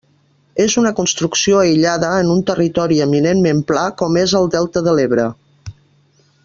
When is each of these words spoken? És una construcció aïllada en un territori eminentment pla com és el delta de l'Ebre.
És 0.63 0.75
una 0.83 0.91
construcció 0.99 1.59
aïllada 1.65 2.09
en 2.23 2.33
un 2.37 2.41
territori 2.47 2.99
eminentment 3.07 3.63
pla 3.73 3.87
com 4.03 4.21
és 4.27 4.35
el 4.41 4.53
delta 4.57 4.87
de 4.89 4.99
l'Ebre. 5.01 5.31